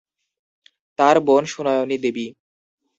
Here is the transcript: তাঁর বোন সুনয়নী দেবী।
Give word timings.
তাঁর 0.99 1.15
বোন 1.19 1.43
সুনয়নী 1.45 1.97
দেবী। 1.97 2.27